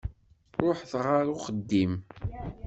[0.65, 1.93] Ṛuḥet ɣer uxeddim.